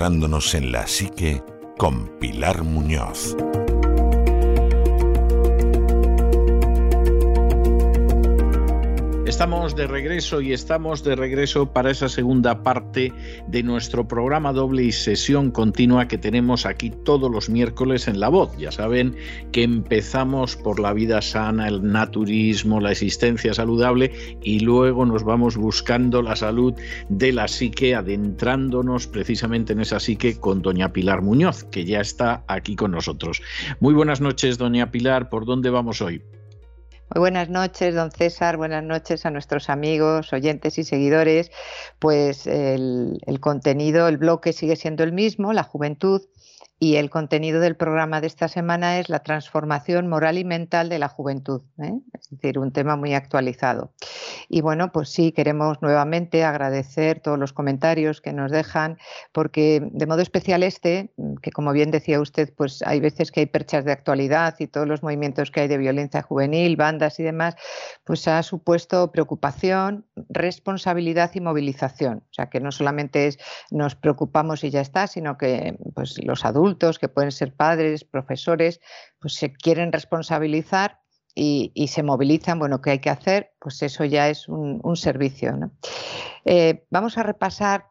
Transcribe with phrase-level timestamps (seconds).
[0.00, 1.42] adentrándonos en la psique
[1.76, 3.36] con Pilar Muñoz.
[9.40, 13.10] Estamos de regreso y estamos de regreso para esa segunda parte
[13.48, 18.28] de nuestro programa doble y sesión continua que tenemos aquí todos los miércoles en La
[18.28, 18.54] Voz.
[18.58, 19.16] Ya saben
[19.50, 25.56] que empezamos por la vida sana, el naturismo, la existencia saludable y luego nos vamos
[25.56, 26.74] buscando la salud
[27.08, 32.44] de la psique, adentrándonos precisamente en esa psique con doña Pilar Muñoz, que ya está
[32.46, 33.40] aquí con nosotros.
[33.80, 35.30] Muy buenas noches, doña Pilar.
[35.30, 36.20] ¿Por dónde vamos hoy?
[37.12, 38.56] Muy buenas noches, don César.
[38.56, 41.50] Buenas noches a nuestros amigos, oyentes y seguidores.
[41.98, 46.22] Pues el, el contenido, el bloque sigue siendo el mismo, la juventud,
[46.82, 50.98] y el contenido del programa de esta semana es la transformación moral y mental de
[50.98, 51.92] la juventud, ¿eh?
[52.18, 53.92] es decir, un tema muy actualizado.
[54.48, 58.96] Y bueno, pues sí, queremos nuevamente agradecer todos los comentarios que nos dejan,
[59.32, 63.46] porque de modo especial este, que como bien decía usted, pues hay veces que hay
[63.46, 67.56] perchas de actualidad y todos los movimientos que hay de violencia juvenil, bandas y demás,
[68.04, 72.24] pues ha supuesto preocupación, responsabilidad y movilización.
[72.30, 73.38] O sea, que no solamente es
[73.70, 78.80] nos preocupamos y ya está, sino que pues los adultos que pueden ser padres, profesores,
[79.18, 81.00] pues se quieren responsabilizar
[81.34, 83.52] y, se movilizan, bueno, ¿qué hay que hacer?
[83.60, 85.56] Pues eso ya es un, servicio.
[86.44, 87.86] Eh, vamos a repasar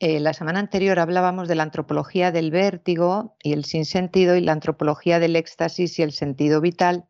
[0.00, 4.52] eh, la semana anterior hablábamos de la antropología del vértigo y el sinsentido y la
[4.52, 7.06] antropología del éxtasis y el sentido vital,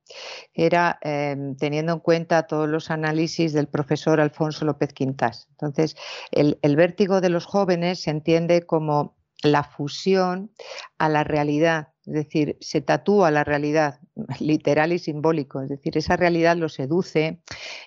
[0.55, 5.49] era em, teniendo en cuenta todos los análisis del profesor Alfonso López Quintas.
[5.53, 5.97] Entonces,
[6.31, 10.53] el vértigo de los jóvenes se entiende como la fusión
[10.99, 14.01] a la realidad, es decir, se tatúa la realidad
[14.41, 17.41] literal y simbólico, es decir, esa realidad lo seduce,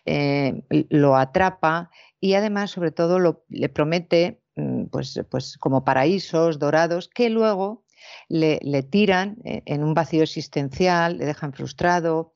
[0.06, 1.90] eh, lo atrapa
[2.20, 7.84] y además, sobre todo, lo, le promete mm, pues, pues como paraísos dorados que luego
[8.30, 12.34] le, le, tiran eh, en un vacío existencial, le dejan frustrado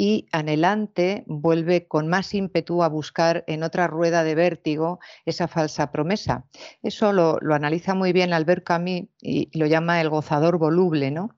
[0.00, 5.92] y anhelante vuelve con más ímpetu a buscar en otra rueda de vértigo esa falsa
[5.92, 6.46] promesa.
[6.82, 11.36] Eso lo, analiza muy bien Albert Camus y lo llama el gozador voluble, ¿no?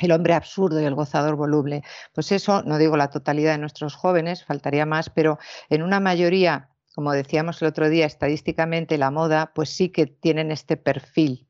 [0.00, 1.84] el hombre absurdo y el gozador voluble.
[2.12, 5.38] Pues eso, no digo la totalidad de nuestros jóvenes, faltaría más, pero
[5.70, 10.52] en una mayoría, como decíamos el otro día, estadísticamente la moda, pues sí que tienen
[10.52, 11.48] este perfil.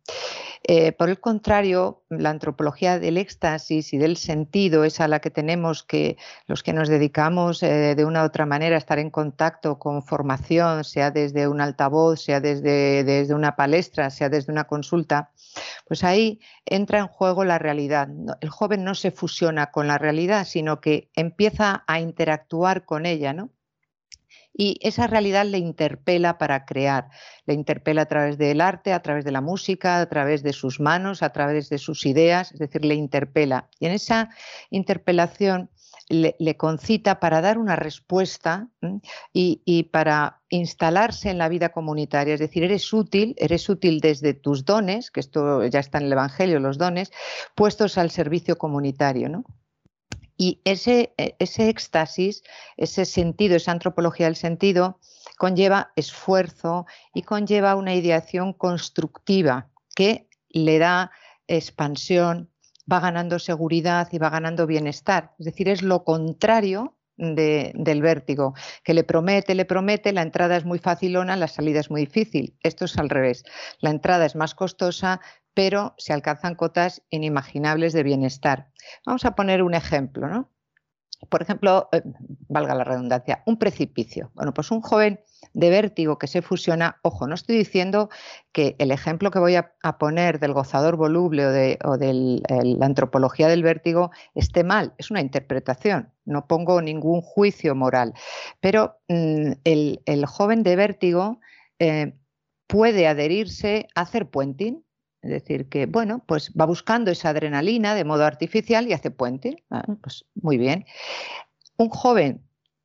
[0.63, 5.31] Eh, por el contrario, la antropología del éxtasis y del sentido es a la que
[5.31, 9.11] tenemos que los que nos dedicamos eh, de una u otra manera a estar en
[9.11, 14.65] contacto con formación, sea desde un altavoz, sea desde, desde una palestra, sea desde una
[14.65, 15.31] consulta,
[15.87, 18.09] pues ahí entra en juego la realidad.
[18.41, 23.33] El joven no se fusiona con la realidad, sino que empieza a interactuar con ella,
[23.33, 23.51] ¿no?
[24.57, 27.09] Y esa realidad le interpela para crear,
[27.45, 30.81] le interpela a través del arte, a través de la música, a través de sus
[30.81, 33.69] manos, a través de sus ideas, es decir, le interpela.
[33.79, 34.31] Y en esa
[34.71, 35.71] interpelación
[36.09, 38.69] le, concita para dar una respuesta
[39.33, 42.35] y, y, para instalarse en la vida comunitaria.
[42.35, 46.13] Es decir, eres útil, eres útil desde tus dones, que esto ya está en el
[46.13, 47.11] Evangelio, los dones,
[47.55, 49.29] puestos al servicio comunitario.
[49.29, 49.45] ¿no?
[50.37, 52.43] Y ese, e, ese éxtasis,
[52.77, 54.99] ese sentido, esa antropología del sentido,
[55.39, 61.11] conlleva esfuerzo y conlleva una ideación constructiva que le da
[61.47, 62.51] expansión,
[62.91, 65.35] va ganando seguridad y va ganando bienestar.
[65.39, 68.55] Es decir, es lo contrario del vértigo,
[68.85, 72.59] que le promete, le promete, la entrada es muy facilona, la salida es muy difícil.
[72.63, 73.45] Esto es al revés.
[73.81, 75.21] La entrada es más costosa,
[75.55, 78.71] pero se alcanzan cotas inimaginables de bienestar.
[79.07, 80.56] Vamos a poner un ejemplo, ¿no?
[81.29, 82.03] Por ejemplo, eh,
[82.49, 84.31] valga la redundancia, un precipicio.
[84.35, 85.21] Bueno, pues un joven
[85.55, 88.11] de vértigo que se fusiona, ojo, no estoy diciendo
[88.53, 93.63] que el ejemplo que voy a, poner del gozador voluble o de, la antropología del
[93.63, 98.13] vértigo esté mal, es una interpretación, no pongo ningún juicio moral,
[98.61, 101.41] pero mm, el, joven de vértigo
[101.79, 102.15] eh,
[102.67, 104.86] puede adherirse a hacer puenting,
[105.27, 109.65] es decir, que bueno, pues va buscando esa adrenalina de modo artificial y hace puente.
[109.71, 110.87] Ah, pues muy bien.
[111.77, 112.43] Un joven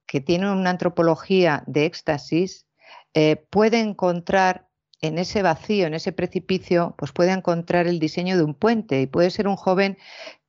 [0.08, 2.66] que tiene una antropología de éxtasis
[3.14, 4.68] eh, puede encontrar
[5.02, 9.08] en ese vacío, en ese precipicio, pues puede encontrar el diseño de un puente y
[9.08, 9.98] puede ser un joven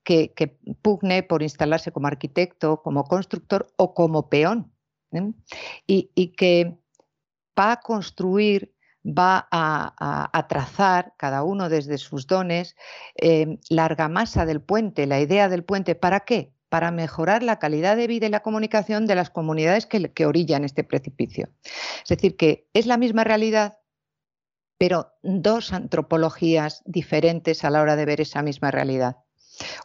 [0.04, 4.72] que, pugne por instalarse como arquitecto, como constructor o como peón.
[5.12, 5.32] ¿eh?
[5.86, 6.76] Y, que
[7.58, 8.74] va a construir,
[9.04, 12.76] va a, trazar, cada uno desde sus dones,
[13.16, 15.94] eh, la argamasa del puente, la idea del puente.
[15.94, 16.52] ¿Para qué?
[16.69, 20.84] Para mejorar la calidad de vida y la comunicación de las comunidades que, orillan este
[20.84, 21.49] precipicio.
[22.02, 23.78] Es decir, que es la misma realidad,
[24.78, 29.16] pero dos antropologías diferentes a la hora de ver esa misma realidad.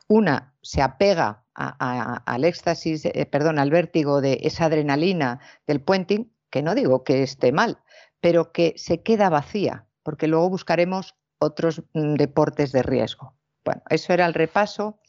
[0.08, 6.62] Una se apega al éxtasis, eh, perdón, al vértigo de esa adrenalina del puenting, que
[6.62, 7.80] no digo que esté mal,
[8.28, 13.38] pero que se queda vacía, porque luego buscaremos otros mm, deportes de riesgo.
[13.64, 15.00] Bueno, eso era el repaso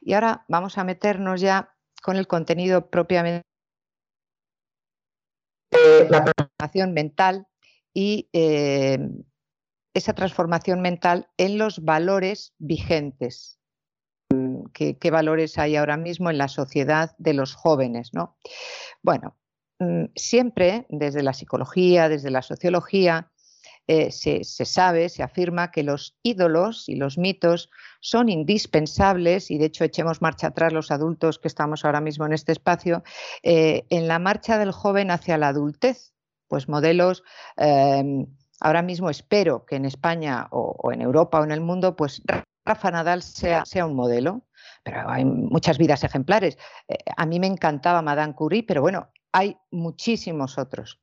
[0.00, 1.72] y ahora vamos a meternos ya
[2.02, 3.46] con el contenido propiamente
[5.70, 7.46] de la transformación mental
[7.92, 8.98] y eh,
[9.94, 13.60] esa transformación mental en los valores vigentes.
[14.30, 18.10] Mm, ¿Qué, valores hay ahora mismo en la sociedad de los jóvenes?
[18.14, 18.36] ¿no?
[19.00, 19.36] Bueno,
[20.14, 23.30] siempre desde la psicología, desde la sociología,
[23.86, 27.68] eh, se, sabe, se afirma que los ídolos y los mitos
[28.00, 32.32] son indispensables, y de hecho echemos marcha atrás los adultos que estamos ahora mismo en
[32.32, 33.02] este espacio,
[33.42, 36.12] eh, en la marcha del joven hacia la adultez.
[36.48, 37.24] Pues modelos
[37.56, 38.26] em,
[38.64, 42.22] Ahora mismo espero que en España o, en Europa o en el mundo, pues
[42.64, 44.46] Rafa Nadal sea, sea un modelo,
[44.82, 46.56] pero hay muchas vidas ejemplares.
[46.88, 51.00] Eh, a mí me encantaba Madame Curie, pero bueno, hay muchísimos otros.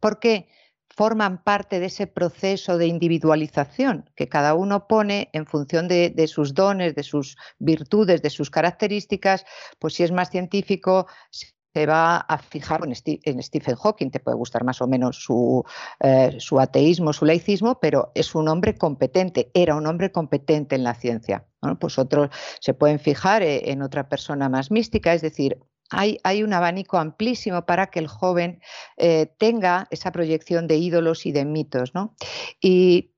[0.00, 0.48] Porque
[0.88, 6.54] forman parte de ese proceso de individualización que cada uno pone en función de, sus
[6.54, 9.44] dones, de sus virtudes, de sus características,
[9.78, 14.64] pues si es más científico, se va a fijar en, Stephen Hawking, te puede gustar
[14.64, 15.62] más o menos su,
[16.00, 20.82] eh, su, ateísmo, su laicismo, pero es un hombre competente, era un hombre competente en
[20.82, 21.46] la ciencia.
[21.78, 22.30] Pues otros
[22.60, 25.58] se pueden fijar eh, en otra persona más mística, es decir,
[25.90, 28.60] hay, un abanico amplísimo para que el joven
[28.96, 31.94] eh, tenga esa proyección de ídolos y de mitos.
[31.94, 32.14] ¿no?
[32.60, 33.12] Y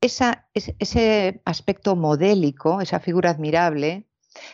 [0.00, 4.06] ese aspecto modélico, esa figura admirable,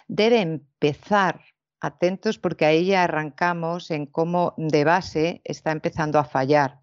[0.06, 1.40] debe empezar
[1.80, 6.80] atentos porque ahí ya arrancamos en cómo de base está empezando a fallar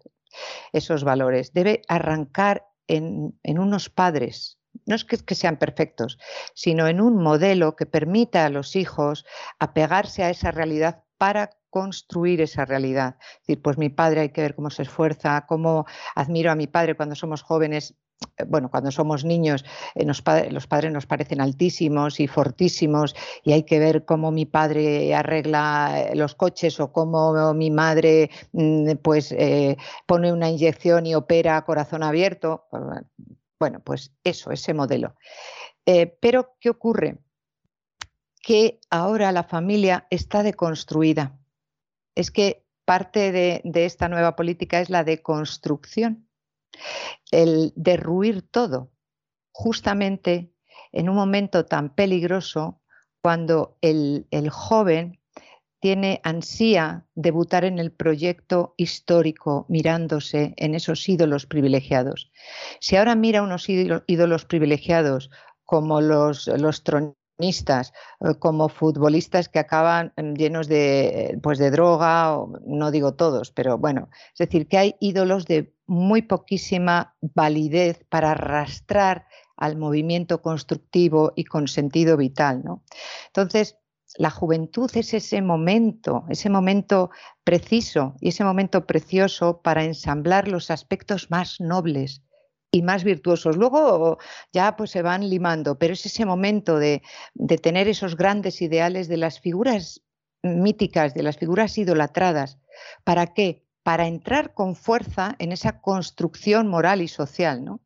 [0.72, 1.52] esos valores.
[1.52, 6.18] Debe arrancar en, unos padres, no es que, sean perfectos,
[6.54, 9.24] sino en un modelo que permita a los hijos
[9.58, 13.16] apegarse a esa realidad para construir esa realidad.
[13.20, 16.66] Es decir, pues mi padre hay que ver cómo se esfuerza, cómo admiro a mi
[16.66, 17.94] padre cuando somos jóvenes,
[18.38, 19.64] eh, bueno, cuando somos niños,
[19.94, 23.14] eh, los padres nos parecen altísimos y fortísimos
[23.44, 28.30] y hay que ver cómo mi padre arregla eh, los coches o cómo mi madre
[28.52, 29.34] mm, pues
[30.06, 32.66] pone una inyección y opera a corazón abierto.
[32.70, 32.82] Pues,
[33.58, 35.14] bueno, pues eso, ese modelo.
[36.20, 37.18] pero, ¿qué ocurre?
[38.42, 41.38] Que ahora la familia está deconstruida.
[42.14, 46.26] Es que parte de, de esta nueva política es la deconstrucción
[47.30, 48.90] el derruir todo,
[49.52, 50.52] justamente
[50.92, 52.80] en un momento tan peligroso
[53.20, 55.20] cuando el, joven
[55.86, 62.32] tiene ansía debutar en el proyecto histórico mirándose en esos ídolos privilegiados.
[62.80, 65.30] Si ahora mira unos ídolos privilegiados
[65.64, 66.50] como los,
[66.82, 73.78] tronistas, eh, como futbolistas que acaban llenos de, pues de droga, no digo todos, pero
[73.78, 81.32] bueno, es decir, que hay ídolos de muy poquísima validez para arrastrar al movimiento constructivo
[81.36, 82.64] y con sentido vital.
[82.64, 82.82] ¿no?
[83.28, 83.78] Entonces,
[84.18, 87.10] la juventud es ese momento, ese momento
[87.44, 92.22] preciso y ese momento precioso para ensamblar los aspectos más nobles
[92.70, 93.56] y más virtuosos.
[93.56, 94.18] Luego
[94.52, 97.02] ya pues se van limando, pero es ese momento de,
[97.62, 100.02] tener esos grandes ideales de las figuras
[100.42, 102.58] míticas, de las figuras idolatradas.
[103.04, 103.66] ¿Para qué?
[103.86, 107.64] para entrar con fuerza en esa construcción moral y social.
[107.64, 107.80] ¿no?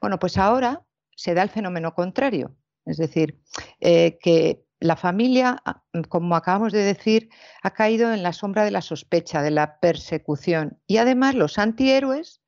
[0.00, 0.84] Bueno, pues ahora
[1.14, 3.40] se da el fenómeno contrario, es decir,
[3.78, 7.30] eh, que la familia, ah, como acabamos de decir,
[7.62, 10.80] ha caído en la sombra de la sospecha, de la persecución.
[10.86, 12.42] Y además los antihéroes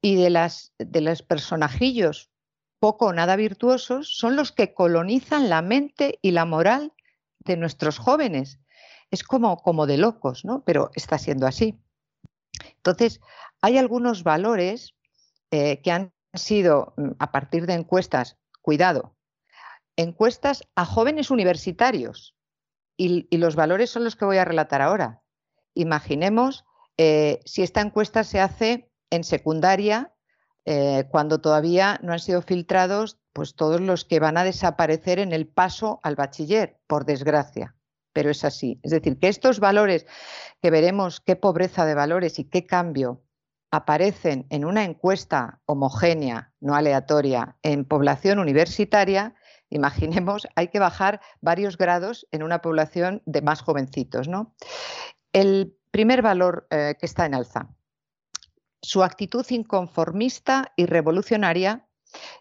[0.00, 2.30] y de, las, de los personajillos
[2.78, 6.92] poco o nada virtuosos son los que colonizan la mente y la moral
[7.40, 8.60] de nuestros jóvenes.
[9.10, 10.62] Es como, como de locos, ¿no?
[10.64, 11.78] Pero está siendo así.
[12.76, 13.20] Entonces,
[13.60, 14.94] hay algunos valores
[15.50, 19.17] eh, que han sido mm, a partir de encuestas, cuidado,
[19.98, 22.36] encuestas a jóvenes universitarios,
[22.96, 25.22] y, los valores son los que voy a relatar ahora.
[25.74, 26.64] Imaginemos
[26.96, 30.14] eh, si esta encuesta se hace en secundaria,
[30.64, 35.32] eh, cuando todavía no han sido filtrados pues todos los que van a desaparecer en
[35.32, 37.76] el paso al bachiller, por desgracia.
[38.12, 38.80] Pero es así.
[38.82, 40.06] Es decir, que estos valores
[40.60, 43.22] que veremos qué pobreza de valores y qué cambio
[43.70, 49.34] aparecen en una encuesta homogénea, no aleatoria, en población universitaria,
[49.70, 54.28] imaginemos, hay que bajar varios grados en una población de más jovencitos.
[54.28, 54.54] ¿no?
[55.32, 57.68] El primer valor eh, que está en alza,
[58.82, 61.88] su actitud inconformista y revolucionaria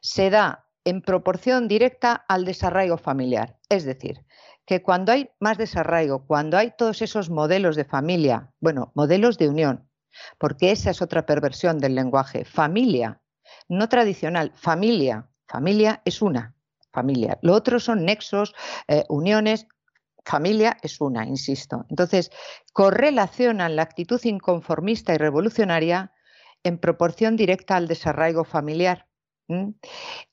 [0.01, 3.57] se da en proporción directa al desarraigo familiar.
[3.69, 4.25] Es decir,
[4.65, 9.49] que cuando hay más desarraigo, cuando hay todos esos modelos de familia, bueno, modelos de
[9.49, 9.89] unión,
[10.37, 13.21] porque esa es otra perversión del lenguaje, familia,
[13.67, 16.56] no tradicional, familia, familia es una,
[16.97, 17.37] familia.
[17.43, 18.55] Lo otro son nexos,
[18.87, 19.67] eh, uniones,
[20.25, 21.85] familia es una, insisto.
[21.89, 22.31] Entonces,
[22.73, 26.11] correlacionan la actitud inconformista y revolucionaria
[26.63, 29.05] en proporción directa al desarraigo familiar.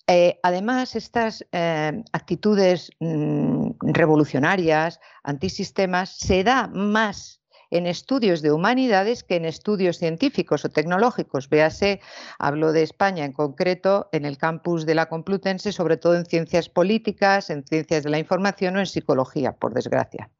[0.07, 7.44] Eh, además, estas eh, actitudes mm, revolucionarias, antisistemas, se da más
[7.75, 11.49] en estudios de humanidades que en estudios científicos o tecnológicos.
[11.49, 12.01] Véase,
[12.39, 16.69] hablo de España en concreto, en el campus de la Complutense, sobre todo en ciencias
[16.69, 20.31] políticas, en ciencias de la información o en psicología, por desgracia.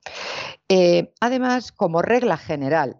[0.69, 2.99] Eh, además, como regla general,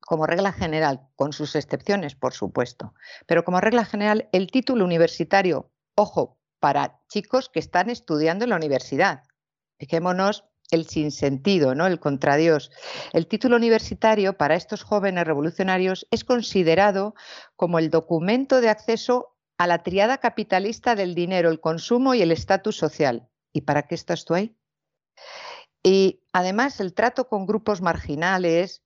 [0.00, 2.94] como regla general, con sus excepciones, por supuesto,
[3.26, 8.56] pero como regla general, el título universitario, ojo, para chicos que están estudiando en la
[8.56, 9.24] universidad.
[9.78, 11.86] Fijémonos el sinsentido, ¿no?
[11.86, 12.70] el contradios.
[13.12, 17.14] El título universitario para estos jóvenes revolucionarios es considerado
[17.56, 22.32] como el documento de acceso a la triada capitalista del dinero, el consumo y el
[22.32, 23.28] estatus social.
[23.52, 24.56] ¿Y para qué estás tú ahí?
[25.82, 28.82] Y además el trato con grupos marginales,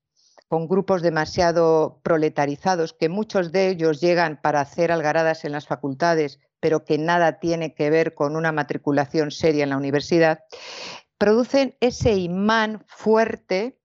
[0.47, 6.39] con grupos demasiado proletarizados, que muchos de ellos llegan para hacer algaradas en las facultades,
[6.59, 10.43] pero que nada tiene que ver con una matriculación seria en la universidad,
[11.21, 13.79] producen ese imán fuerte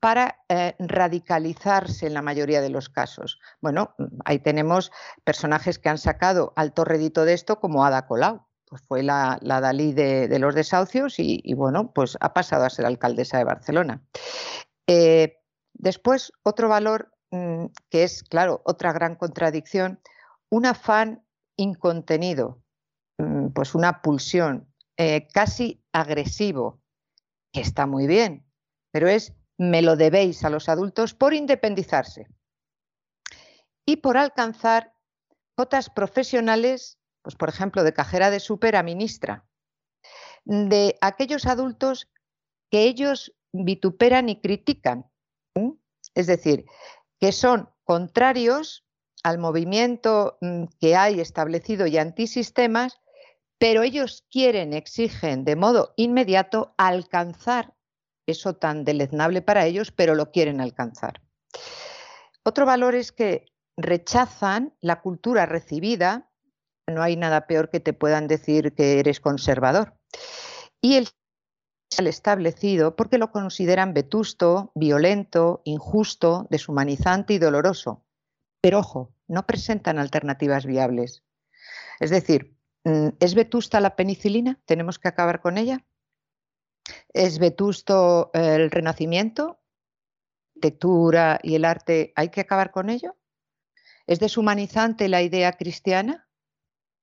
[0.00, 3.40] para eh, radicalizarse en la mayoría de los casos.
[3.62, 3.94] Bueno,
[4.26, 4.92] ahí tenemos
[5.24, 9.94] personajes que han sacado alto rédito de esto, como Ada Colau, pues fue la, Dalí
[9.94, 14.02] de, los desahucios y, bueno, pues ha pasado a ser alcaldesa de Barcelona.
[14.86, 15.38] Eh,
[15.72, 20.02] después, otro valor mm, que es, claro, otra gran contradicción,
[20.50, 21.24] un afán
[21.56, 22.62] incontenido,
[23.16, 26.80] mm, pues una pulsión, eh, casi agresivo,
[27.52, 28.46] que está muy bien,
[28.90, 32.26] pero es me lo debéis a los adultos por independizarse
[33.86, 34.94] y por alcanzar
[35.56, 39.46] cotas profesionales, pues por ejemplo, de cajera de súper a ministra,
[40.44, 42.10] de aquellos adultos
[42.70, 45.10] que ellos vituperan y critican,
[46.14, 46.66] es decir,
[47.20, 48.84] que son contrarios
[49.22, 53.00] al movimiento mm, que hay establecido y antisistemas
[53.64, 57.72] pero ellos quieren, exigen de modo inmediato alcanzar
[58.26, 61.22] eso tan deleznable para ellos, pero lo quieren alcanzar.
[62.42, 63.46] Otro valor es que
[63.78, 66.30] rechazan la cultura recibida,
[66.86, 69.96] no hay nada peor que te puedan decir que eres conservador,
[70.82, 71.08] y el
[72.06, 78.04] establecido porque lo consideran vetusto, violento, injusto, deshumanizante y doloroso.
[78.60, 81.24] Pero ojo, no presentan alternativas viables.
[81.98, 82.54] Es decir,
[82.84, 84.60] ¿Es vetusta la penicilina?
[84.66, 85.84] ¿Tenemos que acabar con ella?
[87.12, 89.60] ¿Es vetusto el renacimiento?
[90.54, 92.12] ¿Lectura y el arte?
[92.14, 93.16] ¿Hay que acabar con ello?
[94.06, 96.28] ¿Es deshumanizante la idea cristiana?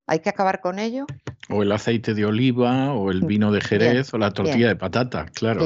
[0.07, 1.05] ¿Hay que acabar con ello?
[1.49, 4.75] O el aceite de oliva, o el mm, vino de Jerez, o la tortilla de
[4.75, 5.61] patata, claro.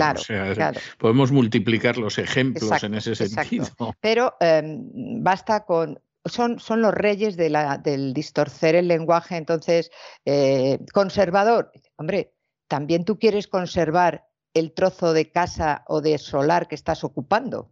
[0.97, 3.67] Podemos multiplicar los ejemplos en ese sentido.
[3.99, 9.91] Pero em, basta con son, son los reyes del distorcer el lenguaje, entonces,
[10.25, 12.33] eh, conservador, hombre,
[12.67, 17.71] también tú quieres conservar el trozo de casa o de solar que estás ocupando.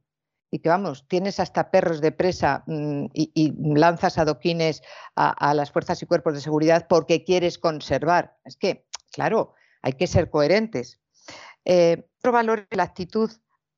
[0.51, 4.83] Y que vamos, tienes hasta perros de presa mm, y, lanzas adoquines
[5.15, 8.37] a, a las fuerzas y cuerpos de seguridad porque quieres conservar.
[8.45, 10.99] Es que, claro, hay que ser coherentes.
[11.65, 13.31] Eh, otro valor es la actitud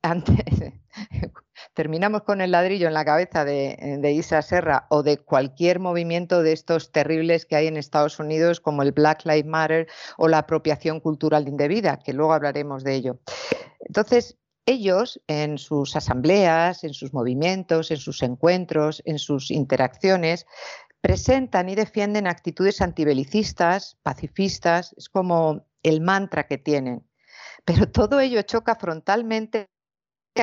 [0.06, 0.80] ante,
[1.74, 6.54] terminamos con el ladrillo en la cabeza de, Isa Serra o de cualquier movimiento de
[6.54, 11.00] estos terribles que hay en Estados Unidos, como el Black Lives Matter o la apropiación
[11.00, 13.20] cultural indebida, que luego hablaremos de ello.
[13.80, 20.48] Entonces, ellos en sus asambleas, en sus movimientos, en sus encuentros, en sus interacciones,
[21.02, 27.08] presentan y defienden actitudes antibelicistas, pacifistas, es como el mantra que tienen.
[27.64, 29.68] Pero todo ello choca frontalmente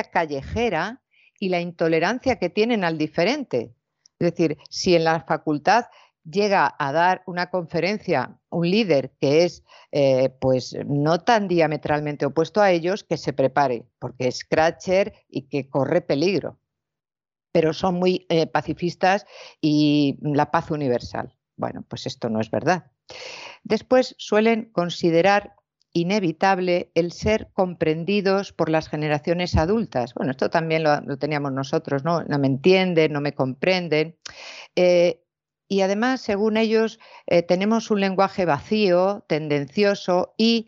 [0.01, 1.03] callejera
[1.39, 3.75] y la intolerancia que tienen al diferente.
[4.17, 5.85] Es decir, si en la facultad
[6.23, 12.61] llega a dar una conferencia un líder que es eh, pues no tan diametralmente opuesto
[12.61, 16.59] a ellos, que se prepare, porque es scratcher y que corre peligro.
[17.51, 19.25] Pero son muy eh, pacifistas
[19.61, 21.35] y la paz universal.
[21.57, 22.91] Bueno, pues esto no es verdad.
[23.63, 25.55] Después suelen considerar
[25.93, 30.13] inevitable el ser comprendidos por las generaciones adultas.
[30.15, 32.23] Bueno, esto también lo, teníamos nosotros, ¿no?
[32.23, 34.17] No me entienden, no me comprenden.
[34.75, 35.23] Eh,
[35.67, 40.67] y además, según ellos, eh, tenemos un lenguaje vacío, tendencioso y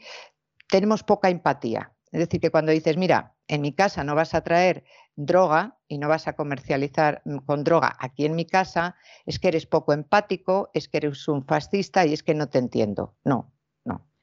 [0.70, 1.92] tenemos poca empatía.
[2.12, 4.84] Es decir, que cuando dices, mira, en mi casa no vas a traer
[5.16, 9.48] droga y no vas a comercializar mm, con droga aquí en mi casa, es que
[9.48, 13.16] eres poco empático, es que eres un fascista y es que no te entiendo.
[13.24, 13.55] No,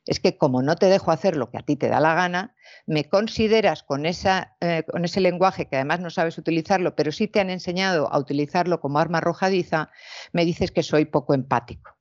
[0.06, 2.54] es que como no te dejo hacer lo que a ti te da la gana,
[2.86, 3.84] me consideras
[4.60, 8.18] eh, con ese lenguaje que además no sabes utilizarlo, pero sí te han enseñado a
[8.18, 9.90] utilizarlo como arma arrojadiza,
[10.32, 11.96] me dices que soy poco empático.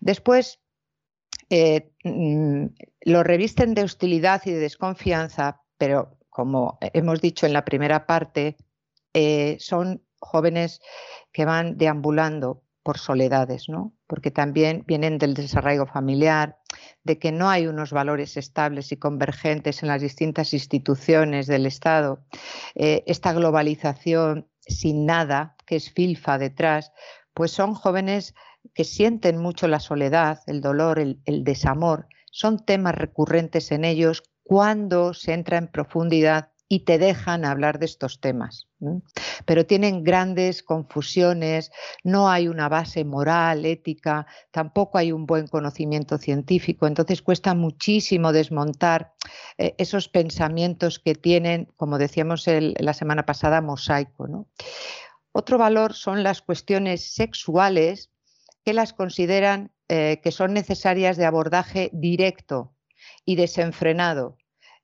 [0.00, 0.60] Después,
[1.50, 2.66] eh, mm,
[3.02, 8.56] lo revisten de hostilidad y de desconfianza, pero como hemos dicho en la primera parte,
[9.12, 10.80] eh, son jóvenes
[11.32, 13.92] que van deambulando por soledades, ¿no?
[14.08, 16.58] Porque también vienen del desarraigo familiar,
[17.04, 22.24] de que no hay unos valores estables y convergentes en las distintas instituciones del Estado.
[22.74, 26.92] Eh, esta globalización sin nada, que es filfa detrás,
[27.34, 28.34] pues son jóvenes
[28.74, 32.08] que sienten mucho la soledad, el dolor, el desamor.
[32.30, 37.86] Son temas recurrentes en ellos cuando se entra en profundidad y te dejan hablar de
[37.86, 38.68] estos temas.
[39.46, 41.70] Pero tienen grandes confusiones,
[42.04, 48.32] no hay una base moral, ética, tampoco hay un buen conocimiento científico, entonces cuesta muchísimo
[48.32, 49.14] desmontar
[49.56, 54.46] eh, esos pensamientos que tienen, como decíamos la semana pasada, mosaico.
[55.32, 58.10] Otro valor son las cuestiones sexuales
[58.64, 62.74] que las consideran eh, que son necesarias de abordaje directo
[63.24, 64.37] y desenfrenado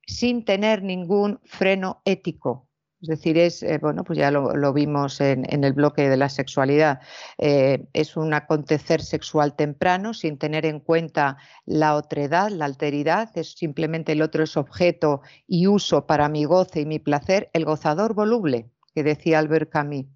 [0.06, 2.68] sin tener ningún freno ético.
[3.04, 7.00] Es decir, es, eh, bueno, pues ya lo, vimos en, el bloque de la sexualidad,
[7.36, 11.36] eh, es un acontecer sexual temprano sin tener en cuenta
[11.66, 16.80] la otredad, la alteridad, es simplemente el otro es objeto y uso para mi goce
[16.80, 20.06] y mi placer, el gozador voluble, que decía Albert Camus.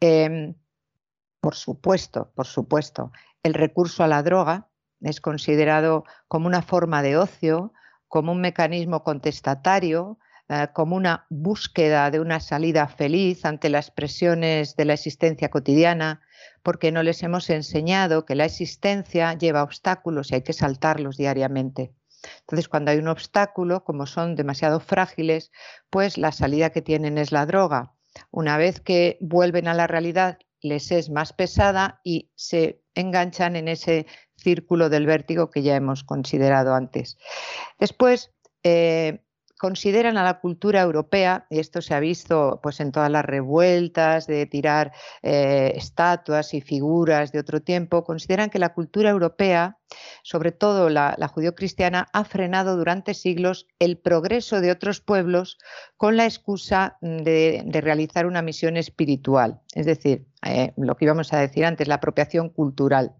[0.00, 0.56] Em,
[1.40, 3.12] por supuesto, por supuesto,
[3.44, 4.68] el recurso a la droga
[5.02, 7.72] es considerado como una forma de ocio,
[8.08, 10.18] como un mecanismo contestatario,
[10.48, 16.22] eh, como una búsqueda de una salida feliz ante las presiones de la existencia cotidiana,
[16.62, 21.92] porque no les hemos enseñado que la existencia lleva obstáculos y hay que saltarlos diariamente.
[22.40, 25.52] Entonces, cuando hay un obstáculo, como son demasiado frágiles,
[25.90, 27.92] pues la salida que tienen es la droga.
[28.30, 33.68] Una vez que vuelven a la realidad, les es más pesada y se enganchan en
[33.68, 34.06] ese
[34.38, 37.18] círculo del vértigo que ya hemos considerado antes.
[37.78, 39.20] Después, eh,
[39.58, 44.26] consideran a la cultura europea, y esto se ha visto pues, en todas las revueltas
[44.26, 49.78] de tirar eh, estatuas y figuras de otro tiempo, consideran que la cultura europea,
[50.22, 55.58] sobre todo la, la judio-cristiana, ha frenado durante siglos el progreso de otros pueblos
[55.96, 61.38] con la excusa de, realizar una misión espiritual, es decir, eh, lo que íbamos a
[61.38, 63.14] decir antes, la apropiación cultural.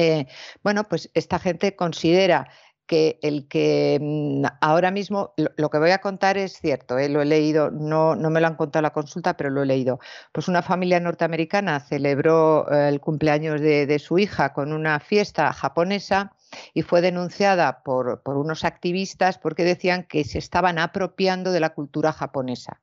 [0.00, 0.26] Eh,
[0.62, 2.48] bueno, pues esta gente considera
[2.86, 7.20] que el que mm, ahora mismo lo, que voy a contar es cierto, eh, lo
[7.20, 9.98] he leído, no, no, me lo han contado la consulta, pero lo he leído.
[10.32, 16.32] Pues una familia norteamericana celebró eh, el cumpleaños de, su hija con una fiesta japonesa
[16.74, 21.74] y fue denunciada por, por unos activistas porque decían que se estaban apropiando de la
[21.74, 22.80] cultura japonesa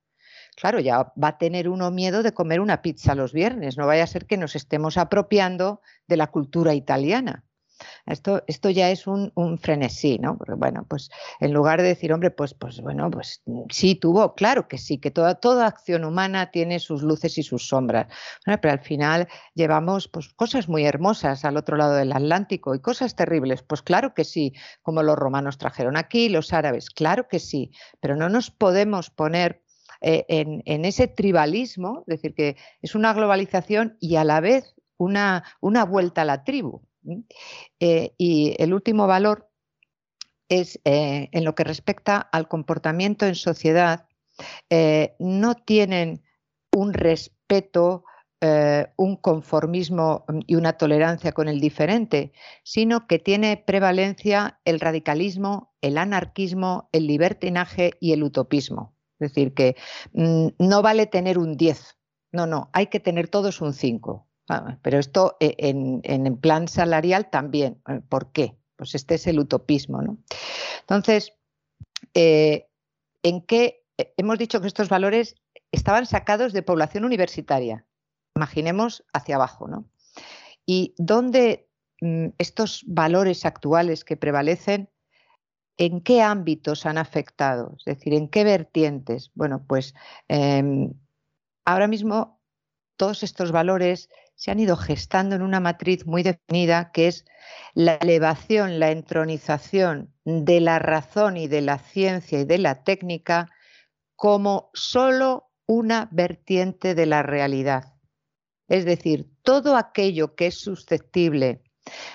[0.55, 4.03] claro, ya va a tener uno miedo de comer una pizza los viernes, no vaya
[4.03, 7.43] a ser que nos estemos apropiando de la cultura italiana.
[8.05, 10.37] Esto, esto ya es un, frenesí, ¿no?
[10.37, 14.67] Porque, bueno, pues en lugar de decir, hombre, pues, pues bueno, pues sí tuvo, claro
[14.67, 18.07] que sí, que toda, toda acción humana tiene sus luces y sus sombras.
[18.45, 23.15] pero al final llevamos pues, cosas muy hermosas al otro lado del Atlántico y cosas
[23.15, 23.61] terribles.
[23.63, 28.15] Pues claro que sí, como los romanos trajeron aquí, los árabes, claro que sí, pero
[28.15, 29.64] no nos podemos poner
[30.01, 35.43] eh, en, ese tribalismo, es decir, que es una globalización y a la vez una,
[35.87, 36.81] vuelta a la tribu.
[37.79, 39.49] Eh, y el último valor
[40.49, 44.07] es eh, en lo que respecta al comportamiento en sociedad,
[45.19, 46.21] no tienen
[46.75, 48.03] un respeto,
[48.97, 55.99] un conformismo y una tolerancia con el diferente, sino que tiene prevalencia el radicalismo el
[55.99, 58.94] anarquismo, el libertinaje y el utopismo.
[59.19, 59.75] Es decir, que
[60.13, 61.95] mm, no vale tener un 10,
[62.35, 64.27] no, no, hay que tener todos un 5.
[64.49, 67.81] Ah, pero esto eh, en, en, plan salarial también.
[67.87, 68.57] Eh, ¿Por qué?
[68.75, 70.01] Pues este es el utopismo.
[70.01, 70.17] ¿no?
[70.81, 71.33] Entonces,
[72.13, 72.67] eh,
[73.23, 73.85] ¿en qué
[74.17, 75.35] hemos dicho que estos valores
[75.71, 77.85] estaban sacados de población universitaria?
[78.35, 79.67] Imaginemos hacia abajo.
[79.67, 79.85] ¿no?
[80.65, 81.69] ¿Y dónde
[82.01, 84.89] mm, estos valores actuales que prevalecen,
[85.77, 87.75] en qué ámbitos han afectado?
[87.79, 89.31] Es decir, ¿en qué vertientes?
[89.33, 89.93] Bueno, pues
[90.27, 90.93] em,
[91.65, 92.41] ahora mismo
[92.97, 97.25] todos estos valores se han ido gestando en una matriz muy definida que es
[97.73, 103.49] la elevación, la entronización de la razón y de la ciencia y de la técnica
[104.15, 107.93] como solo una vertiente de la realidad.
[108.67, 111.61] Es decir, todo aquello que es susceptible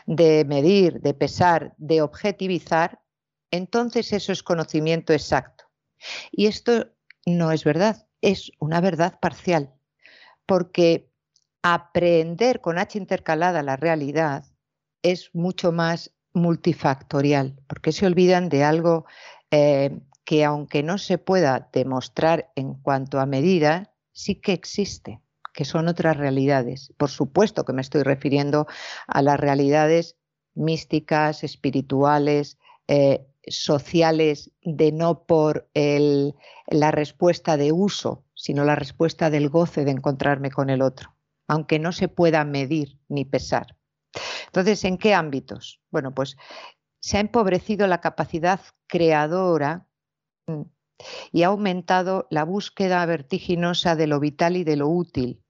[0.06, 3.00] de medir, de pesar, de objetivizar,
[3.50, 5.64] entonces eso es conocimiento exacto.
[6.30, 6.88] Y esto
[7.26, 9.72] no es verdad, es una verdad parcial,
[10.46, 11.10] porque
[11.62, 14.44] aprender con H intercalada la realidad
[15.02, 19.04] es mucho más multifactorial, porque se olvidan de algo
[19.50, 25.20] eh, que aunque no se pueda demostrar en cuanto a medida, sí que existe,
[25.52, 26.92] que son otras realidades.
[26.96, 28.66] Por supuesto que me estoy refiriendo
[29.06, 30.16] a las realidades
[30.54, 39.48] místicas, espirituales, eh, sociales, de no por la respuesta de uso, sino la respuesta del
[39.48, 41.14] goce de encontrarme con el otro
[41.50, 43.76] aunque no se pueda medir ni pesar.
[44.46, 45.80] Entonces, ¿en qué ámbitos?
[45.90, 46.36] Bueno, pues
[47.00, 49.88] se ha empobrecido la capacidad creadora
[50.46, 50.62] mm,
[51.32, 55.42] y ha aumentado la búsqueda vertiginosa de lo vital y de lo útil.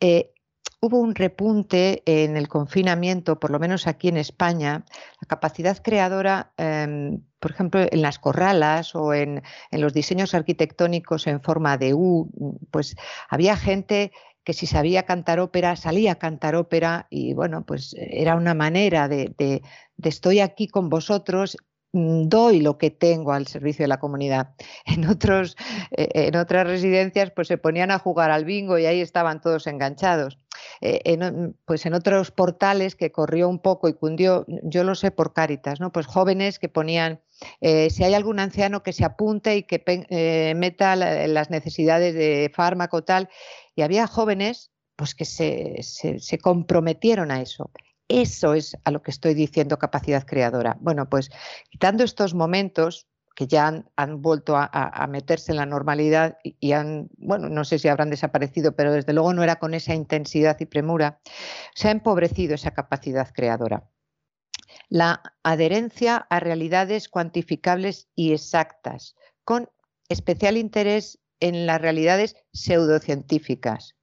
[0.00, 0.34] Eh,
[0.80, 4.84] hubo un repunte en el confinamiento, por lo menos aquí en España,
[5.32, 11.40] capacidad creadora, em, por ejemplo, en las corralas o en, en, los diseños arquitectónicos en
[11.40, 12.28] forma de U,
[12.70, 12.96] pues
[13.30, 14.12] había gente
[14.44, 19.08] que si sabía cantar ópera, salía a cantar ópera y bueno, pues era una manera
[19.08, 19.62] de, de,
[20.02, 21.56] estoy aquí con vosotros,
[21.92, 24.54] doy lo que tengo al servicio de la comunidad.
[24.84, 25.56] En, otros,
[25.92, 29.66] eh, en otras residencias pues se ponían a jugar al bingo y ahí estaban todos
[29.66, 30.38] enganchados.
[30.80, 35.10] Eh, en, pues en otros portales que corrió un poco y cundió, yo lo sé
[35.10, 35.92] por Cáritas, ¿no?
[35.92, 37.20] Pues jóvenes que ponían
[37.60, 43.02] eh, si hay algún anciano que se apunte y que meta las necesidades de fármaco
[43.02, 43.28] tal,
[43.74, 47.70] y había jóvenes pues que se, comprometieron a eso.
[48.08, 50.76] Eso es a lo que estoy diciendo capacidad creadora.
[50.80, 51.30] Bueno, pues
[51.70, 57.48] quitando estos momentos que ya han, vuelto a, meterse en la normalidad y, han, bueno,
[57.48, 61.20] no sé si habrán desaparecido, pero desde luego no era con esa intensidad y premura,
[61.74, 63.88] se ha empobrecido esa capacidad creadora.
[64.88, 69.70] La adherencia a realidades cuantificables y exactas, con
[70.08, 73.96] especial interés en las realidades pseudocientíficas.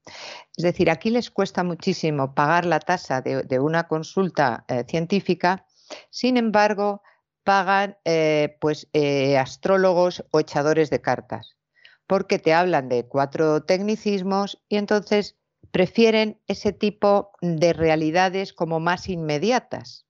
[0.56, 5.66] Es decir, aquí les cuesta muchísimo pagar la tasa de, una consulta eh, científica,
[6.12, 7.02] sin embargo,
[7.44, 11.58] pagan eh, pues, eh, astrólogos o echadores de cartas,
[12.06, 15.39] porque te hablan de cuatro tecnicismos y entonces
[15.72, 20.06] prefieren ese tipo de realidades como más inmediatas.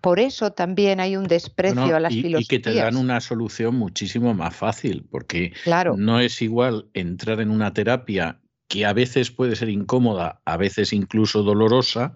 [0.00, 2.42] Por eso también hay un desprecio a las filosofías.
[2.42, 5.52] Y que te dan una solución muchísimo más fácil, porque
[5.96, 10.92] no es igual entrar en una terapia que a veces puede ser incómoda, a veces
[10.92, 12.14] incluso dolorosa,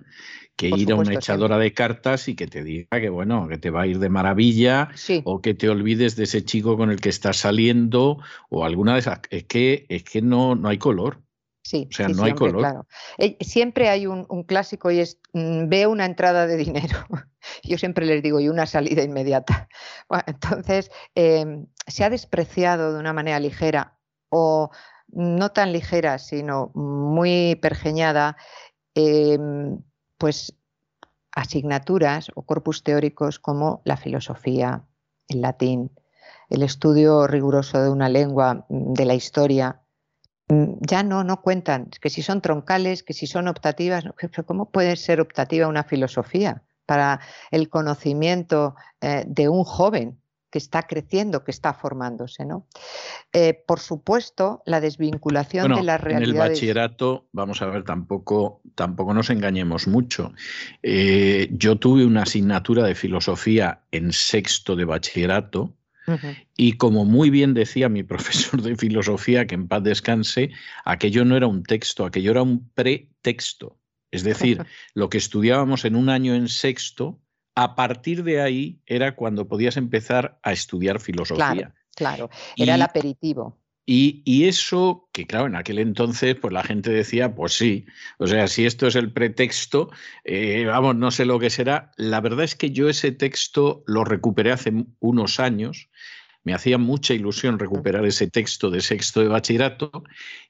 [0.54, 3.70] que ir a una echadora de cartas y que te diga que bueno, que te
[3.70, 4.90] va a ir de maravilla
[5.24, 8.18] o que te olvides de ese chico con el que estás saliendo
[8.50, 9.20] o alguna de esas.
[9.30, 11.22] Es que, es que no, no hay color.
[11.62, 12.58] Sí, o sea, no hay color.
[12.58, 12.86] Claro.
[13.18, 16.98] Eh, siempre hay un, clásico y es mm, ve una entrada de dinero.
[17.62, 19.68] Yo siempre les digo, y una salida inmediata.
[20.26, 23.96] entonces, em, se ha despreciado de una manera ligera
[24.28, 24.70] o
[25.08, 28.36] no tan ligera, sino muy pergeñada,
[28.94, 29.80] em,
[30.18, 30.56] pues
[31.32, 34.84] asignaturas o corpus teóricos como la filosofía,
[35.28, 35.92] el latín,
[36.50, 39.81] el estudio riguroso de una lengua, mm, de la historia,
[40.80, 44.04] ya no, no cuentan, que si son troncales, que si son optativas,
[44.46, 50.18] ¿cómo puede ser optativa una filosofía para el conocimiento eh, de un joven
[50.50, 52.66] que está creciendo, que está formándose, ¿no?
[53.32, 56.28] Eh, por supuesto, la desvinculación de las realidades.
[56.28, 60.34] En el bachillerato, vamos a ver, tampoco, tampoco nos engañemos mucho.
[60.82, 65.72] Eh, yo tuve una asignatura de filosofía en sexto de bachillerato
[66.56, 70.50] y como muy bien decía mi profesor de filosofía, que en paz descanse,
[70.84, 73.78] aquello no era un texto, aquello era un pretexto.
[74.10, 77.20] Es decir, lo que estudiábamos en un año en sexto,
[77.54, 81.72] a partir de ahí era cuando podías empezar a estudiar filosofía.
[81.94, 82.30] Claro, claro.
[82.56, 83.61] era el aperitivo.
[83.84, 87.86] Y, eso, que claro, en aquel entonces, pues la gente decía, pues sí,
[88.18, 89.90] o sea, si esto es el pretexto,
[90.24, 91.90] eh, vamos, no sé lo que será.
[91.96, 95.88] La verdad es que yo ese texto lo recuperé hace unos años,
[96.44, 99.90] me hacía mucha ilusión recuperar ese texto de sexto de bachillerato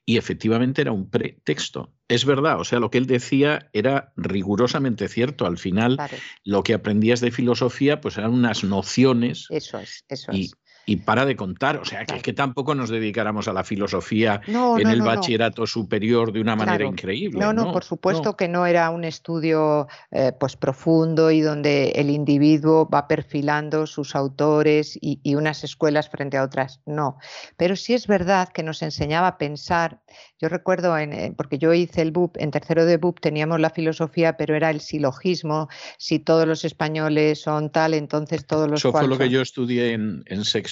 [0.06, 1.92] y efectivamente era un pretexto.
[2.08, 5.46] Es verdad, o sea, lo que él decía era rigurosamente cierto.
[5.46, 5.98] Al final,
[6.44, 9.46] lo que aprendías de filosofía, pues eran unas nociones.
[9.50, 11.76] Eso es, eso es y para de contar.
[11.76, 16.40] O sea, que, que tampoco nos dedicáramos a la filosofía en el bachillerato superior de
[16.40, 17.38] una manera increíble.
[17.38, 22.10] No, no, por supuesto que no era un estudio eh, pues profundo y donde el
[22.10, 26.80] individuo va perfilando sus autores y, unas escuelas frente a otras.
[26.84, 27.16] No.
[27.56, 30.02] Pero sí es verdad que nos enseñaba a pensar.
[30.38, 33.70] Yo recuerdo, en, eh, porque yo hice el BUP, en tercero de BUP teníamos la
[33.70, 35.68] filosofía, pero era el silogismo.
[35.96, 38.80] Si todos los españoles son tal, entonces todos los.
[38.80, 40.71] Eso fue lo que yo estudié en, en sexto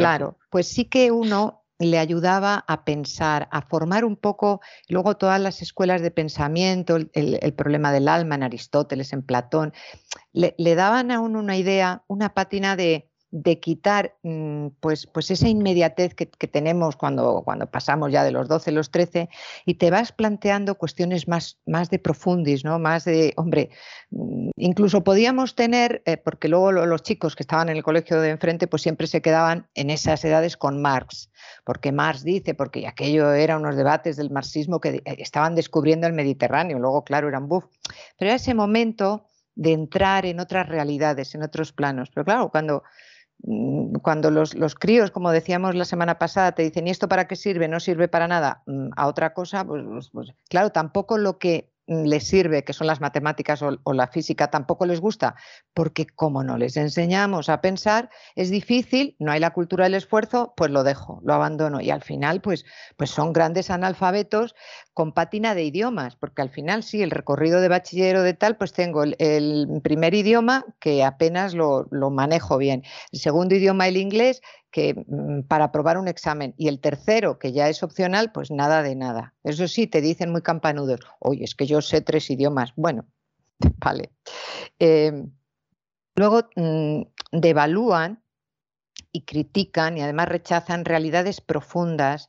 [0.00, 5.40] Claro, pues sí que uno le ayudaba a pensar, a formar un poco, luego todas
[5.40, 9.72] las escuelas de pensamiento, el, problema del alma en Aristóteles, en Platón,
[10.32, 15.28] le, le daban a uno una idea, una pátina de, de quitar mm, pues, pues
[15.28, 19.28] esa inmediatez que, tenemos cuando, cuando, pasamos ya de los 12 a los 13
[19.66, 22.78] y te vas planteando cuestiones más, más de profundis, ¿no?
[22.78, 23.70] más de, hombre,
[24.10, 28.30] mm, incluso podíamos tener, eh, porque luego los chicos que estaban en el colegio de
[28.30, 31.28] enfrente pues siempre se quedaban en esas edades con Marx,
[31.64, 36.12] porque Marx dice, porque aquello eran unos debates del marxismo que eh, estaban descubriendo el
[36.12, 37.64] Mediterráneo, luego claro eran buff,
[38.16, 42.10] pero era ese momento de entrar en otras realidades, en otros planos.
[42.12, 42.84] Pero claro, cuando
[44.02, 47.68] cuando los, críos, como decíamos la semana pasada, te dicen, ¿y esto para qué sirve?
[47.68, 51.73] No sirve para nada, mm, a otra cosa, pues, pues, pues claro, tampoco lo que
[51.73, 55.34] Mm, les sirve, que son las matemáticas o, la física, tampoco les gusta,
[55.74, 60.54] porque como no les enseñamos a pensar, es difícil, no hay la cultura del esfuerzo,
[60.56, 61.80] pues lo dejo, lo abandono.
[61.80, 62.64] Y al final, pues,
[62.96, 64.54] pues son grandes analfabetos
[64.92, 68.72] con pátina de idiomas, porque al final sí, el recorrido de bachillero de tal, pues
[68.72, 74.40] tengo el, primer idioma que apenas lo, lo manejo bien, el segundo idioma el inglés
[74.74, 78.82] que mm, para aprobar un examen y el tercero, que ya es opcional, pues nada
[78.82, 79.32] de nada.
[79.44, 82.72] Eso sí, te dicen muy campanudos, oye, es que yo sé tres idiomas.
[82.74, 83.06] Bueno,
[83.78, 84.10] vale.
[84.80, 85.30] Em,
[86.16, 88.20] luego mm, devalúan
[89.12, 92.28] y critican y además rechazan realidades profundas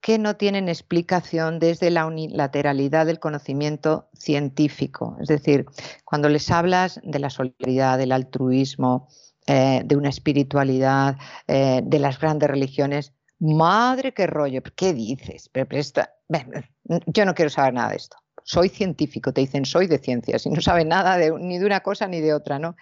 [0.00, 5.18] que no tienen explicación desde la unilateralidad del conocimiento científico.
[5.20, 5.66] Es decir,
[6.06, 9.08] cuando les hablas de la solidaridad, del altruismo,
[9.46, 11.16] eh, de una espiritualidad,
[11.48, 13.12] eh, de las grandes religiones.
[13.40, 15.48] Madre, qué rollo, ¿qué dices?
[15.52, 15.68] Pero,
[17.06, 18.16] yo no quiero saber nada de esto.
[18.44, 22.06] Soy científico, te dicen soy de ciencias y no sabe nada ni de una cosa
[22.08, 22.58] ni de otra.
[22.58, 22.76] ¿no?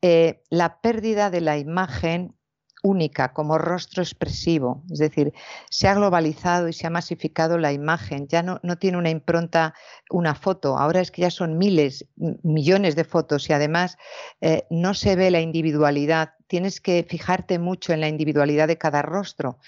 [0.00, 2.34] Eh, la pérdida de la imagen
[2.82, 4.82] única, como rostro expresivo.
[4.90, 5.32] Es decir,
[5.70, 8.26] se ha globalizado y se ha masificado la imagen.
[8.28, 9.74] Ya no, no tiene una impronta,
[10.10, 10.76] una foto.
[10.76, 13.96] Ahora es que ya son miles, millones de fotos y además
[14.40, 16.34] eh, no se ve la individualidad.
[16.48, 19.58] Tienes que fijarte mucho en la individualidad de cada rostro,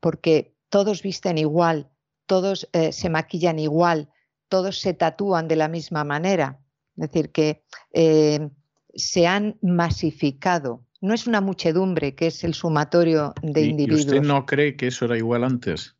[0.00, 1.90] porque todos visten igual,
[2.26, 4.08] todos eh, se maquillan igual,
[4.48, 6.60] todos se tatúan de la misma manera.
[6.96, 8.50] Es decir, que eh,
[8.94, 14.06] se han masificado no es una muchedumbre, que es el sumatorio de individuos.
[14.06, 15.94] ¿Y usted no cree que eso era igual antes?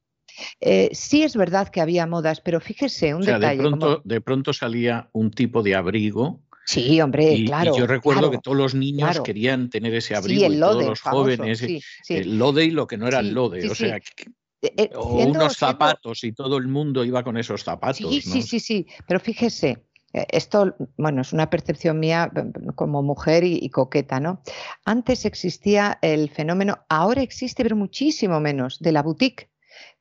[0.61, 3.62] Eh, sí es verdad que había modas, pero fíjese un detalle.
[3.62, 7.73] De pronto, de pronto salía un tipo de abrigo Sí, hombre, claro.
[7.75, 11.62] Y yo recuerdo que todos los niños querían tener ese abrigo y todos los jóvenes,
[12.09, 16.23] el lode y lo que no era el lode, o sea, eh, eh, unos zapatos
[16.23, 17.97] y todo el mundo iba con esos zapatos.
[17.97, 23.44] Sí, sí, sí, sí, pero fíjese, esto, bueno, es una percepción mía mm, como mujer
[23.44, 24.42] y, coqueta, ¿no?
[24.85, 29.51] Antes existía el fenómeno, ahora existe, pero muchísimo menos, de la boutique,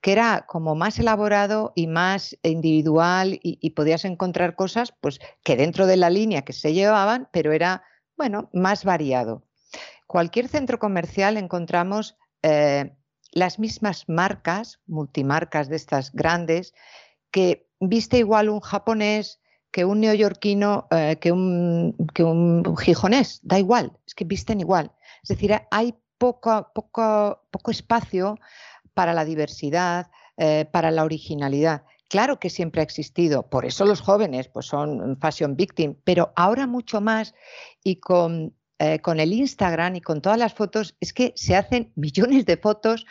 [0.01, 5.87] que era como más elaborado y más individual y, podías encontrar cosas, pues, que dentro
[5.87, 7.83] de la línea que se llevaban, pero era,
[8.17, 9.43] bueno, más variado.
[10.07, 12.93] Cualquier centro comercial encontramos eh,
[13.31, 16.73] las mismas marcas, multimarcas de estas grandes,
[17.31, 19.39] que viste igual un japonés,
[19.71, 24.91] que un neoyorquino, eh, que, un, que un gijonés, da igual, es que visten igual.
[25.23, 28.37] Es decir, hay poco, poco, poco espacio
[28.93, 31.83] para la diversidad, eh, para la originalidad.
[32.09, 36.67] Claro que siempre ha existido, por eso los jóvenes pues son fashion victim, pero ahora
[36.67, 37.33] mucho más
[37.81, 41.93] y con, eh, con el Instagram y con todas las fotos es que se hacen
[41.95, 43.05] millones de fotos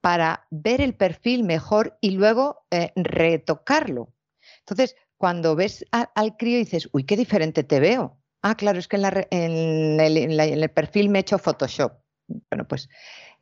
[0.00, 2.64] para ver el perfil mejor y luego
[2.96, 4.14] retocarlo.
[4.60, 8.16] Entonces, cuando ves al crío dices, uy, qué diferente te veo.
[8.40, 11.92] Ah, claro, es que en, el, perfil me he hecho Photoshop.
[12.48, 12.88] Bueno, pues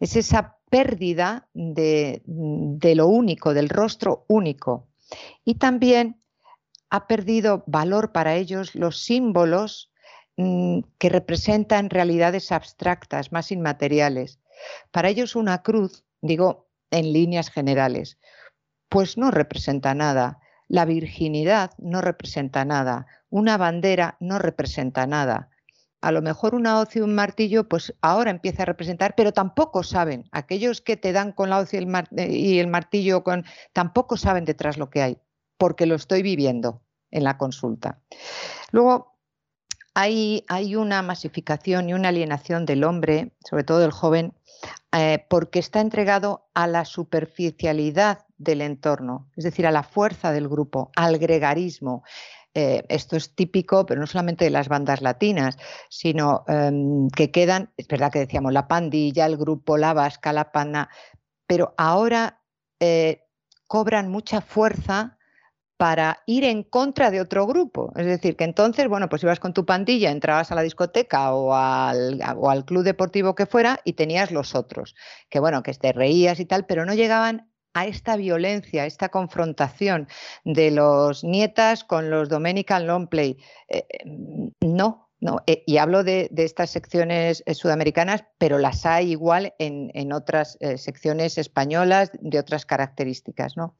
[0.00, 4.88] es esa pérdida de, de lo único, del rostro único.
[5.44, 6.20] Y también
[6.90, 9.92] ha perdido valor para ellos los símbolos
[10.36, 14.40] mm, que representan realidades abstractas, más inmateriales.
[14.90, 18.18] Para ellos una cruz, digo en líneas generales,
[18.88, 20.40] pues no representa nada.
[20.68, 23.06] La virginidad no representa nada.
[23.30, 25.50] Una bandera no representa nada.
[26.00, 29.82] A lo mejor una hoz y un martillo, pues ahora empieza a representar, pero tampoco
[29.82, 30.28] saben.
[30.30, 34.78] Aquellos que te dan con la hoz y el, el martillo, con, tampoco saben detrás
[34.78, 35.18] lo que hay,
[35.56, 38.00] porque lo estoy viviendo en la consulta.
[38.70, 39.18] Luego,
[39.94, 44.34] hay, hay, una masificación y una alienación del hombre, sobre todo del joven,
[44.92, 50.48] eh, porque está entregado a la superficialidad del entorno, es decir, a la fuerza del
[50.48, 52.04] grupo, al gregarismo.
[52.54, 55.58] Eh, esto es típico, pero no solamente de las bandas latinas,
[55.90, 60.50] sino em, que quedan, es verdad que decíamos la pandilla, el grupo, la vasca, la
[60.50, 60.88] pana,
[61.46, 62.40] pero ahora
[62.80, 63.24] eh,
[63.66, 65.18] cobran mucha fuerza
[65.76, 67.92] para ir en contra de otro grupo.
[67.94, 71.54] Es decir, que entonces, bueno, pues ibas con tu pandilla, entrabas a la discoteca o
[71.54, 74.96] al, o al club deportivo que fuera y tenías los otros,
[75.30, 77.48] que bueno, que te reías y tal, pero no llegaban
[77.78, 80.08] a esta violencia, a esta confrontación
[80.44, 83.38] de los nietas con los Dominican Long Play.
[83.68, 84.04] Eh, eh,
[84.60, 85.42] no, no.
[85.46, 91.38] Eh, y hablo de, estas secciones sudamericanas, pero las hay igual en, en otras secciones
[91.38, 93.56] españolas de otras características.
[93.56, 93.76] ¿no?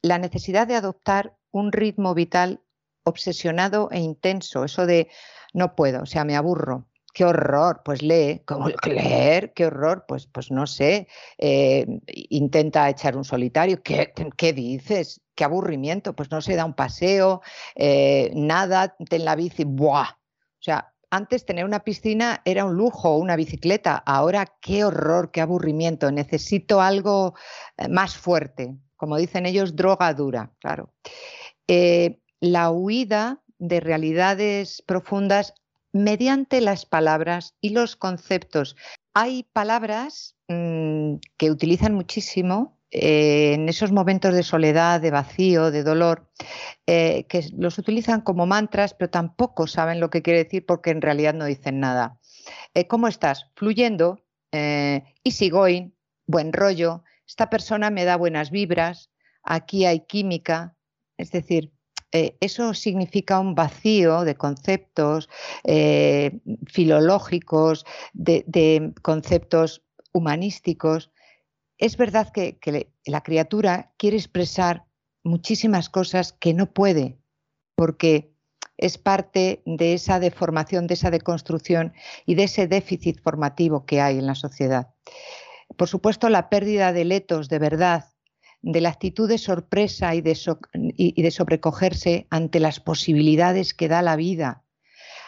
[0.00, 2.62] La necesidad de adoptar un ritmo vital
[3.02, 5.08] obsesionado e intenso, eso de
[5.52, 6.87] no puedo, o sea, me aburro.
[7.18, 9.52] Qué horror, pues lee, ¿cómo leer?
[9.52, 15.20] Qué horror, pues, pues no sé, eh, intenta echar un solitario, ¿Qué, ¿qué, dices?
[15.34, 17.42] Qué aburrimiento, pues no se da un paseo,
[17.74, 20.10] eh, nada, ten la bici, ¡buah!
[20.10, 25.40] O sea, antes tener una piscina era un lujo, una bicicleta, ahora qué horror, qué
[25.40, 27.34] aburrimiento, necesito algo
[27.78, 30.92] eh, más fuerte, como dicen ellos, droga dura, claro.
[32.38, 35.52] La huida de realidades profundas
[35.92, 38.76] mediante las palabras y los conceptos.
[39.14, 45.82] Hay palabras mm, que utilizan muchísimo eh, en esos momentos de soledad, de vacío, de
[45.82, 46.30] dolor,
[46.86, 51.02] eh, que los utilizan como mantras, pero tampoco saben lo que quiere decir porque en
[51.02, 52.18] realidad no dicen nada.
[52.88, 53.50] ¿Cómo estás?
[53.56, 55.90] Fluyendo, easy going,
[56.26, 59.10] buen rollo, esta persona me da buenas vibras,
[59.42, 60.76] aquí hay química,
[61.18, 61.72] es decir,
[62.12, 65.28] eh, eso significa un vacío de conceptos
[65.64, 71.10] eh, filológicos, de, conceptos humanísticos.
[71.76, 72.58] Es verdad que,
[73.04, 74.86] la criatura quiere expresar
[75.22, 77.18] muchísimas cosas que no puede,
[77.74, 78.32] porque
[78.78, 81.92] es parte de esa deformación, de esa deconstrucción
[82.24, 84.94] y de ese déficit formativo que hay en la sociedad.
[85.76, 88.06] Por supuesto, la pérdida de letos de verdad,
[88.62, 90.34] de la actitud de sorpresa y de,
[91.30, 94.64] sobrecogerse ante las posibilidades que da la vida,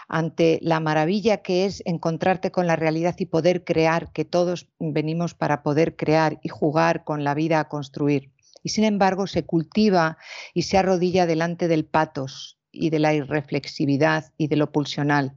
[0.08, 5.34] ante la maravilla que es encontrarte con la realidad y poder crear, que todos venimos
[5.34, 8.32] para poder crear y jugar con la vida a construir.
[8.62, 10.18] Y sin embargo se cultiva
[10.52, 15.34] y se arrodilla delante del patos y de la irreflexividad y de lo pulsional.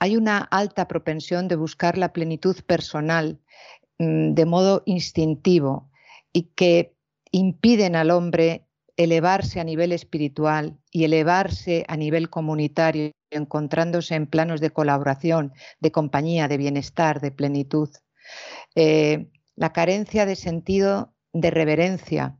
[0.00, 3.38] Hay una alta propensión de buscar la plenitud personal
[3.98, 5.88] Mm, de modo instintivo
[6.34, 6.94] y que
[7.30, 8.66] impiden al hombre
[8.98, 15.90] elevarse a nivel espiritual y elevarse a nivel comunitario, encontrándose en planos de colaboración, de
[15.90, 17.88] compañía, de bienestar, de plenitud.
[18.74, 22.36] Eh, la carencia de sentido de reverencia,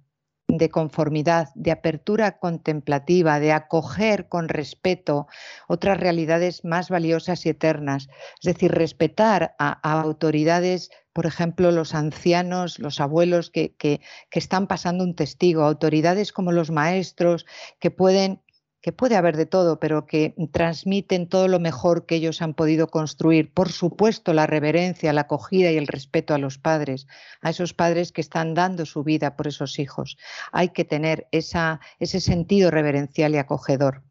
[0.48, 5.26] de conformidad, de apertura contemplativa, de acoger con respeto
[5.68, 8.09] otras realidades más valiosas y eternas.
[8.40, 14.00] Es decir, respetar a, autoridades, por ejemplo, los ancianos, los abuelos que, que
[14.33, 17.46] están pasando un testigo, autoridades como los maestros
[17.78, 18.43] que pueden
[18.85, 22.88] que puede haber de todo, pero que transmiten todo lo mejor que ellos han podido
[22.88, 23.51] construir.
[23.51, 27.07] Por supuesto, la reverencia, la acogida y el respeto a los padres,
[27.41, 30.18] a esos padres que están dando su vida por esos hijos.
[30.53, 34.03] Hay que tener ese sentido reverencial y acogedor.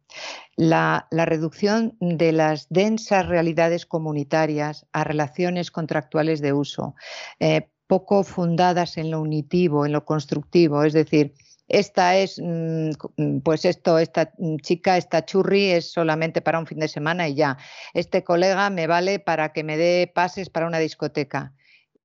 [0.56, 6.96] La, reducción de las densas realidades comunitarias a relaciones contractuales de uso,
[7.40, 11.36] eh, poco fundadas en lo unitivo, en lo constructivo, es decir,
[11.68, 16.88] esta es, mm, pues esto, esta chica, esta churri es solamente para un fin de
[16.88, 17.58] semana y ya.
[17.94, 21.54] Este colega me vale para que me dé pases para una discoteca.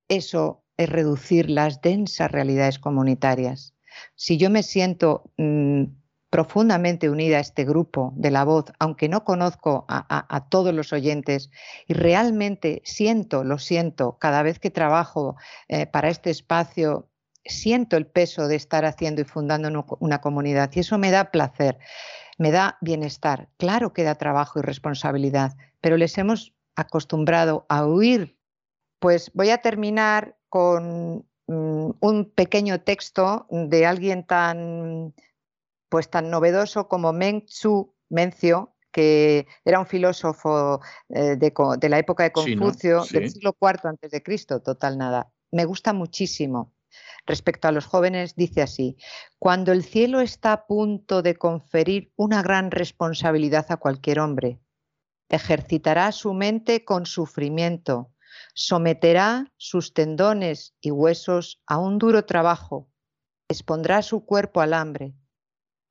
[0.09, 3.75] Eso es reducir las densas realidades comunitarias.
[4.15, 5.85] Si yo me siento mm,
[6.31, 11.51] profundamente unida a este grupo de la voz, aunque no conozco a, todos los oyentes
[11.87, 15.37] y realmente siento, lo siento, cada vez que trabajo
[15.69, 17.09] eh, para este espacio,
[17.45, 21.79] siento el peso de estar haciendo y fundando una comunidad y eso me da placer,
[22.39, 23.49] me da bienestar.
[23.57, 28.39] Claro que da trabajo y responsabilidad, pero les hemos acostumbrado a huir.
[29.01, 35.15] Pues voy a terminar con mm, un pequeño texto de alguien tan
[35.89, 42.25] pues tan novedoso como Meng Tzu Mencio, que era un filósofo eh, de, la época
[42.25, 45.33] de Confucio, del siglo IV antes de Cristo, total nada.
[45.51, 46.73] Me gusta muchísimo.
[47.27, 48.97] Respecto a los jóvenes, dice así,
[49.39, 54.61] cuando el cielo está a punto de conferir una gran responsabilidad a cualquier hombre,
[55.29, 58.15] ejercitará su mente con sufrimiento,
[58.55, 62.91] someterá sus tendones y huesos a un duro trabajo,
[63.49, 65.15] expondrá su cuerpo al hambre,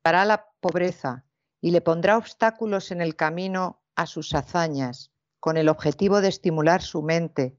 [0.04, 1.26] dará la pobreza
[1.62, 6.82] y le pondrá obstáculos en el camino a sus hazañas, con el objetivo de estimular
[6.82, 7.58] su mente,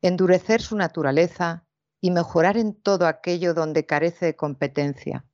[0.00, 1.66] endurecer su naturaleza
[2.02, 5.24] y mejorar en todo aquello donde carece de competencia.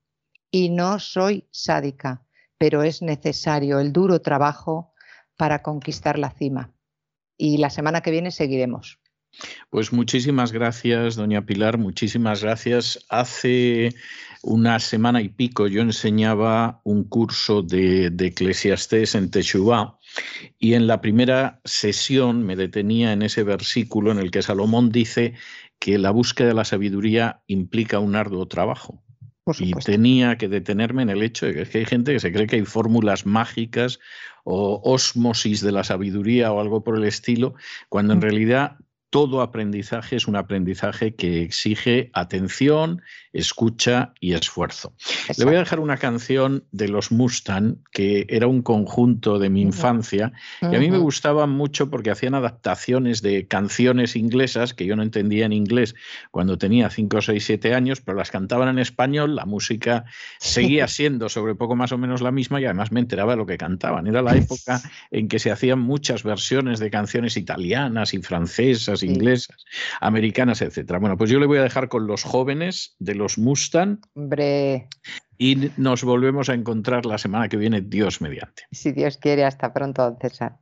[0.50, 2.22] Y no soy sádica,
[2.58, 4.92] pero es necesario el duro trabajo
[5.36, 6.74] para conquistar la cima.
[7.38, 9.00] Y la semana que viene seguiremos.
[9.70, 13.04] Pues muchísimas gracias, doña Pilar, muchísimas gracias.
[13.08, 13.94] Hace
[14.42, 19.98] una semana y pico yo enseñaba un curso de, Eclesiastés en Teshuvah
[20.58, 25.34] y en la primera sesión me detenía en ese versículo en el que Salomón dice
[25.78, 29.02] que la búsqueda de la sabiduría implica un arduo trabajo.
[29.58, 32.56] Y tenía que detenerme en el hecho de que hay gente que se cree que
[32.56, 33.98] hay fórmulas mágicas
[34.44, 37.54] o osmosis de la sabiduría o algo por el estilo,
[37.88, 38.76] cuando en realidad
[39.10, 43.02] todo aprendizaje es un aprendizaje que exige atención,
[43.32, 44.92] escucha y esfuerzo.
[45.36, 49.62] Le voy a dejar una canción de los Mustang, que era un conjunto de mi
[49.62, 54.96] infancia, y a mí me gustaba mucho porque hacían adaptaciones de canciones inglesas que yo
[54.96, 55.94] no entendía en inglés
[56.30, 60.04] cuando tenía 5, 6, 7 años, pero las cantaban en español, la música
[60.38, 63.46] seguía siendo sobre poco más o menos la misma y además me enteraba de lo
[63.46, 64.06] que cantaban.
[64.06, 69.64] Era la época en que se hacían muchas versiones de canciones italianas y francesas inglesas,
[70.00, 70.98] americanas, etcétera.
[70.98, 74.00] Bueno, pues yo le voy a dejar con los jóvenes de los Mustang.
[74.14, 74.88] Hombre.
[75.36, 78.64] Y nos volvemos a encontrar la semana que viene, Dios mediante.
[78.72, 80.58] Si Dios quiere, hasta pronto, César.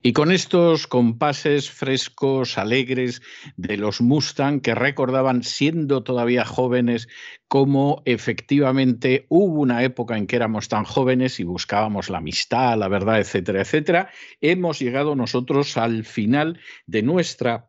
[0.00, 3.20] Y con estos compases frescos, alegres
[3.56, 7.08] de los Mustang que recordaban siendo todavía jóvenes
[7.48, 12.86] cómo efectivamente hubo una época en que éramos tan jóvenes y buscábamos la amistad, la
[12.86, 14.10] verdad, etcétera, etcétera,
[14.40, 17.67] hemos llegado nosotros al final de nuestra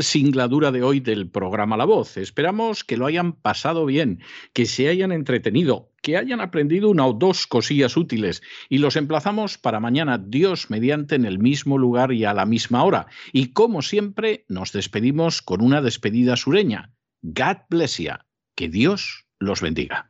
[0.00, 2.16] singladura de hoy del programa La Voz.
[2.16, 4.20] Esperamos que lo hayan pasado bien,
[4.52, 9.58] que se hayan entretenido, que hayan aprendido una o dos cosillas útiles y los emplazamos
[9.58, 13.06] para mañana, Dios mediante, en el mismo lugar y a la misma hora.
[13.32, 16.94] Y como siempre, nos despedimos con una despedida sureña.
[17.22, 18.14] God bless you.
[18.54, 20.09] Que Dios los bendiga.